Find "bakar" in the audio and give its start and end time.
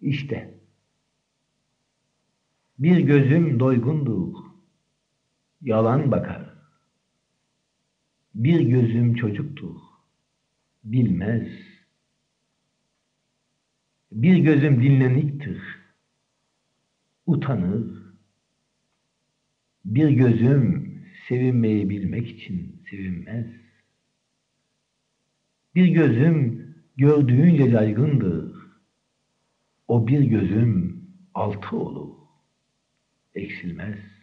6.10-6.54